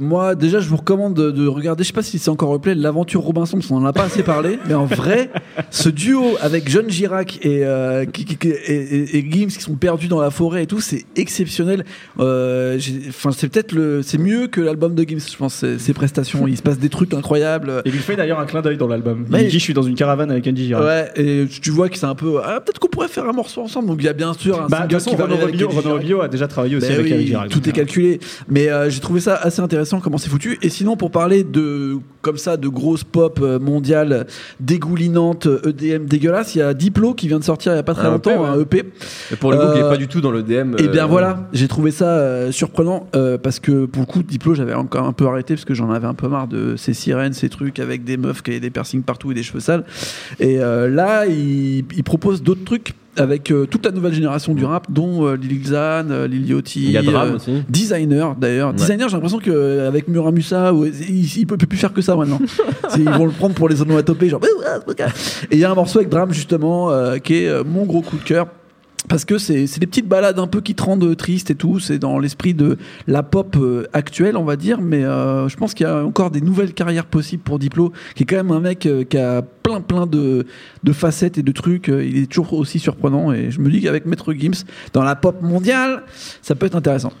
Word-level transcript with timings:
Moi, 0.00 0.34
déjà, 0.34 0.60
je 0.60 0.68
vous 0.68 0.76
recommande 0.78 1.14
de, 1.14 1.30
de 1.30 1.46
regarder, 1.46 1.82
je 1.84 1.88
sais 1.88 1.92
pas 1.92 2.02
si 2.02 2.18
c'est 2.18 2.30
encore 2.30 2.48
replay, 2.48 2.74
l'aventure 2.74 3.20
Robinson, 3.20 3.58
parce 3.58 3.68
qu'on 3.68 3.76
en 3.76 3.84
a 3.84 3.92
pas 3.92 4.04
assez 4.04 4.22
parlé, 4.22 4.58
mais 4.66 4.72
en 4.74 4.86
vrai, 4.86 5.30
ce 5.70 5.88
duo 5.90 6.24
avec 6.40 6.68
John 6.70 6.88
Girac 6.88 7.38
et, 7.44 7.64
euh, 7.64 8.06
qui- 8.06 8.24
qui- 8.24 8.48
et, 8.48 8.54
et- 8.72 9.18
et 9.18 9.30
Gims 9.30 9.48
qui 9.48 9.60
sont 9.60 9.74
perdus 9.74 10.08
dans 10.08 10.20
la 10.20 10.30
forêt 10.30 10.62
et 10.62 10.66
tout, 10.66 10.80
c'est 10.80 11.04
exceptionnel. 11.16 11.84
Euh, 12.18 12.78
Enfin, 13.08 13.30
c'est 13.32 13.48
peut-être 13.48 13.72
le, 13.72 14.02
c'est 14.02 14.16
mieux 14.18 14.46
que 14.46 14.60
l'album 14.60 14.94
de 14.94 15.02
Gims, 15.06 15.18
je 15.30 15.36
pense, 15.36 15.64
ses, 15.76 15.92
prestations. 15.92 16.46
Il 16.48 16.56
se 16.56 16.62
passe 16.62 16.78
des 16.78 16.88
trucs 16.88 17.12
incroyables. 17.12 17.82
Et 17.84 17.88
il 17.90 17.94
fait 17.94 18.16
d'ailleurs 18.16 18.40
un 18.40 18.46
clin 18.46 18.62
d'œil 18.62 18.78
dans 18.78 18.86
l'album. 18.88 19.26
Il 19.32 19.48
dit 19.48 19.50
Je 19.50 19.58
suis 19.58 19.74
dans 19.74 19.82
une 19.82 19.96
caravane 19.96 20.30
avec 20.30 20.46
Andy 20.46 20.64
Girac. 20.66 20.82
Ouais, 20.82 21.10
et 21.16 21.46
tu 21.60 21.70
vois 21.70 21.88
que 21.90 21.98
c'est 21.98 22.06
un 22.06 22.14
peu. 22.14 22.38
Ah, 22.42 22.60
peut-être 22.60 22.78
qu'on 22.78 22.88
pourrait 22.88 23.08
faire 23.08 23.28
un 23.28 23.32
morceau 23.32 23.60
ensemble. 23.62 23.88
Donc 23.88 23.98
il 24.00 24.06
y 24.06 24.08
a 24.08 24.12
bien 24.14 24.32
sûr 24.32 24.62
un 24.62 24.66
Bah, 24.68 24.78
de 24.78 24.82
toute 24.84 24.92
façon, 24.94 25.10
qui 25.10 25.16
va 25.16 25.24
Renaud. 25.24 25.94
Rubio 25.96 26.20
a 26.22 26.28
déjà 26.28 26.48
travaillé 26.48 26.76
aussi 26.76 26.88
Ben 26.88 26.94
avec 27.00 27.06
oui, 27.06 27.14
Andy 27.18 27.26
Girac. 27.26 27.48
tout 27.50 27.62
est 27.66 27.68
euh, 27.68 27.72
calculé. 27.72 28.20
Mais 28.48 28.70
euh, 28.70 28.88
j'ai 28.88 29.00
trouvé 29.00 29.20
ça 29.20 29.34
assez 29.34 29.60
intéressant 29.60 29.89
comment 29.98 30.18
c'est 30.18 30.30
foutu. 30.30 30.58
Et 30.62 30.68
sinon, 30.68 30.96
pour 30.96 31.10
parler 31.10 31.42
de 31.42 31.96
comme 32.22 32.36
ça 32.36 32.56
de 32.56 32.68
grosses 32.68 33.02
pop 33.02 33.40
euh, 33.42 33.58
mondiales 33.58 34.26
dégoulinantes, 34.60 35.46
euh, 35.46 35.70
EDM 35.70 36.04
dégueulasses, 36.04 36.54
il 36.54 36.58
y 36.58 36.62
a 36.62 36.74
Diplo 36.74 37.14
qui 37.14 37.28
vient 37.28 37.38
de 37.38 37.44
sortir 37.44 37.72
il 37.72 37.76
y 37.76 37.78
a 37.78 37.82
pas 37.82 37.94
très 37.94 38.06
Un 38.06 38.12
longtemps, 38.12 38.30
EP, 38.30 38.38
ouais. 38.40 38.48
un 38.48 38.60
EP. 38.60 38.84
Et 39.32 39.36
pour 39.36 39.50
le 39.50 39.56
coup, 39.56 39.72
qui 39.72 39.78
est 39.78 39.82
Euh, 39.82 39.90
pas 39.90 39.96
du 39.96 40.06
tout 40.06 40.20
dans 40.20 40.30
le 40.30 40.42
DM. 40.42 40.76
Et 40.78 40.88
bien 40.88 41.04
euh, 41.04 41.06
voilà, 41.06 41.48
j'ai 41.52 41.66
trouvé 41.66 41.90
ça 41.90 42.52
surprenant 42.52 43.08
parce 43.42 43.58
que 43.58 43.86
pour 43.86 44.02
le 44.02 44.06
coup, 44.06 44.22
Diplo, 44.22 44.54
j'avais 44.54 44.74
encore 44.74 45.06
un 45.06 45.12
peu 45.12 45.26
arrêté 45.26 45.54
parce 45.54 45.64
que 45.64 45.74
j'en 45.74 45.90
avais 45.90 46.06
un 46.06 46.14
peu 46.14 46.28
marre 46.28 46.46
de 46.46 46.76
ces 46.76 46.94
sirènes, 46.94 47.32
ces 47.32 47.48
trucs 47.48 47.80
avec 47.80 48.04
des 48.04 48.16
meufs 48.16 48.42
qui 48.42 48.50
avaient 48.50 48.60
des 48.60 48.70
piercings 48.70 49.02
partout 49.02 49.32
et 49.32 49.34
des 49.34 49.42
cheveux 49.42 49.60
sales. 49.60 49.84
Et 50.38 50.58
là, 50.58 51.26
il, 51.26 51.84
il 51.96 52.04
propose 52.04 52.42
d'autres 52.42 52.64
trucs 52.64 52.94
avec 53.20 53.50
euh, 53.50 53.66
toute 53.66 53.84
la 53.84 53.92
nouvelle 53.92 54.14
génération 54.14 54.54
du 54.54 54.64
rap, 54.64 54.90
dont 54.90 55.26
euh, 55.26 55.36
Lil 55.36 55.60
Xan, 55.60 56.10
euh, 56.10 56.26
Lil 56.26 56.48
Yachty, 56.48 56.96
euh, 56.96 57.36
aussi. 57.36 57.62
Designer 57.68 58.34
d'ailleurs. 58.34 58.70
Ouais. 58.70 58.76
Designer, 58.76 59.08
j'ai 59.08 59.14
l'impression 59.14 59.38
qu'avec 59.38 60.08
Muramusa, 60.08 60.72
ouais, 60.72 60.90
il, 61.08 61.24
il 61.38 61.46
peut 61.46 61.56
plus 61.56 61.78
faire 61.78 61.92
que 61.92 62.02
ça 62.02 62.16
maintenant. 62.16 62.40
Ils 62.96 63.08
vont 63.08 63.26
le 63.26 63.32
prendre 63.32 63.54
pour 63.54 63.68
les 63.68 63.80
onomatopées, 63.82 64.28
genre. 64.28 64.40
Et 65.50 65.54
il 65.54 65.58
y 65.58 65.64
a 65.64 65.70
un 65.70 65.74
morceau 65.74 65.98
avec 65.98 66.10
Dram 66.10 66.32
justement 66.32 66.90
euh, 66.90 67.18
qui 67.18 67.34
est 67.44 67.48
euh, 67.48 67.62
mon 67.64 67.84
gros 67.84 68.02
coup 68.02 68.16
de 68.16 68.22
cœur. 68.22 68.48
Parce 69.08 69.24
que 69.24 69.38
c'est 69.38 69.66
des 69.78 69.86
petites 69.86 70.06
balades 70.06 70.38
un 70.38 70.46
peu 70.46 70.60
qui 70.60 70.74
te 70.74 70.82
rendent 70.82 71.16
triste 71.16 71.50
et 71.50 71.54
tout. 71.54 71.80
C'est 71.80 71.98
dans 71.98 72.18
l'esprit 72.18 72.54
de 72.54 72.76
la 73.06 73.22
pop 73.22 73.56
euh, 73.56 73.86
actuelle, 73.92 74.36
on 74.36 74.44
va 74.44 74.56
dire. 74.56 74.80
Mais 74.80 75.04
euh, 75.04 75.48
je 75.48 75.56
pense 75.56 75.74
qu'il 75.74 75.86
y 75.86 75.90
a 75.90 76.04
encore 76.04 76.30
des 76.30 76.40
nouvelles 76.40 76.74
carrières 76.74 77.06
possibles 77.06 77.42
pour 77.42 77.58
Diplo, 77.58 77.92
qui 78.14 78.22
est 78.22 78.26
quand 78.26 78.36
même 78.36 78.52
un 78.52 78.60
mec 78.60 78.86
euh, 78.86 79.04
qui 79.04 79.18
a 79.18 79.42
plein 79.78 80.06
de, 80.06 80.46
de 80.82 80.92
facettes 80.92 81.38
et 81.38 81.42
de 81.42 81.52
trucs. 81.52 81.88
Euh, 81.88 82.04
Il 82.04 82.16
est 82.16 82.26
toujours 82.26 82.54
aussi 82.54 82.78
surprenant. 82.78 83.32
Et 83.32 83.50
je 83.50 83.60
me 83.60 83.70
dis 83.70 83.80
qu'avec 83.80 84.06
Maître 84.06 84.32
Gims, 84.32 84.64
dans 84.92 85.04
la 85.04 85.14
pop 85.14 85.40
mondiale, 85.42 86.02
ça 86.42 86.54
peut 86.54 86.66
être 86.66 86.76
intéressant. 86.76 87.12